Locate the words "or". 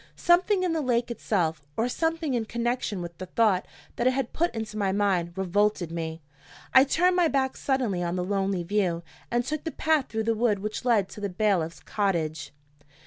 1.77-1.87